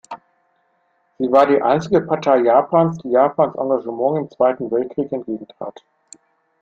Sie 1.19 1.31
war 1.31 1.45
die 1.45 1.61
einzige 1.61 2.01
Partei 2.01 2.39
Japans, 2.39 2.97
die 3.03 3.09
Japans 3.09 3.53
Engagement 3.55 4.17
im 4.17 4.31
Zweiten 4.35 4.71
Weltkrieg 4.71 5.11
entgegentrat. 5.11 5.83